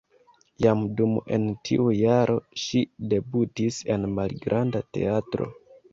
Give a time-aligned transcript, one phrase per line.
[0.63, 2.83] Jam dum en tiu jaro ŝi
[3.15, 5.51] debutis en malgranda teatro.